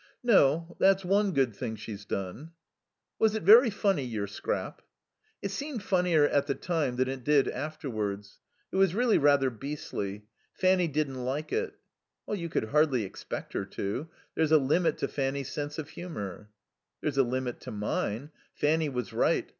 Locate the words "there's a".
14.33-14.57, 17.01-17.23